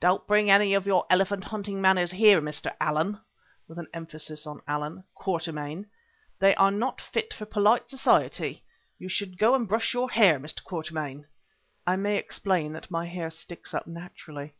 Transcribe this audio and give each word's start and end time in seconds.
"Don't 0.00 0.26
bring 0.26 0.50
any 0.50 0.74
of 0.74 0.84
your 0.84 1.06
elephant 1.08 1.44
hunting 1.44 1.80
manners 1.80 2.10
here, 2.10 2.42
Mr. 2.42 2.74
Allan" 2.80 3.20
(with 3.68 3.78
an 3.78 3.86
emphasis 3.94 4.44
on 4.44 4.56
the 4.56 4.62
Allan) 4.68 5.04
"Quatermain, 5.14 5.86
they 6.40 6.56
are 6.56 6.72
not 6.72 7.00
fit 7.00 7.32
for 7.32 7.46
polite 7.46 7.88
society. 7.88 8.64
You 8.98 9.08
should 9.08 9.38
go 9.38 9.54
and 9.54 9.68
brush 9.68 9.94
your 9.94 10.10
hair, 10.10 10.40
Mr. 10.40 10.64
Quatermain." 10.64 11.26
(I 11.86 11.94
may 11.94 12.16
explain 12.16 12.72
that 12.72 12.90
my 12.90 13.06
hair 13.06 13.30
sticks 13.30 13.72
up 13.72 13.86
naturally.) 13.86 14.56